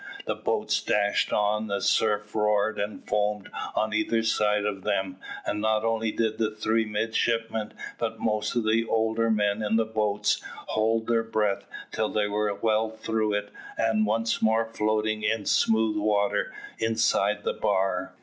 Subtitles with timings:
[0.25, 5.61] The boats dashed on, the surf roared and foamed on either side of them, and
[5.61, 10.41] not only did the three midshipmen, but most of the older men in the boats,
[10.69, 15.95] hold their breath till they were well through it, and once more floating in smooth
[15.97, 18.15] water inside the bar.